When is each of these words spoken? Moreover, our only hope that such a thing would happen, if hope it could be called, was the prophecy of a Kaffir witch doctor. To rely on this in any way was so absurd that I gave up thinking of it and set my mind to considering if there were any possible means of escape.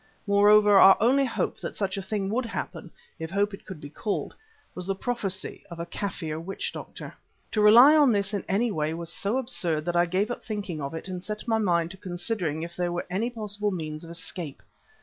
Moreover, 0.25 0.79
our 0.79 0.97
only 0.99 1.25
hope 1.25 1.59
that 1.59 1.75
such 1.77 1.95
a 1.95 2.01
thing 2.01 2.31
would 2.31 2.47
happen, 2.47 2.89
if 3.19 3.29
hope 3.29 3.53
it 3.53 3.67
could 3.67 3.79
be 3.79 3.91
called, 3.91 4.33
was 4.73 4.87
the 4.87 4.95
prophecy 4.95 5.63
of 5.69 5.79
a 5.79 5.85
Kaffir 5.85 6.41
witch 6.43 6.71
doctor. 6.71 7.13
To 7.51 7.61
rely 7.61 7.95
on 7.95 8.11
this 8.11 8.33
in 8.33 8.43
any 8.49 8.71
way 8.71 8.95
was 8.95 9.13
so 9.13 9.37
absurd 9.37 9.85
that 9.85 9.95
I 9.95 10.05
gave 10.07 10.31
up 10.31 10.43
thinking 10.43 10.81
of 10.81 10.95
it 10.95 11.07
and 11.07 11.23
set 11.23 11.47
my 11.47 11.59
mind 11.59 11.91
to 11.91 11.97
considering 11.97 12.63
if 12.63 12.75
there 12.75 12.91
were 12.91 13.05
any 13.11 13.29
possible 13.29 13.69
means 13.69 14.03
of 14.03 14.09
escape. 14.09 14.63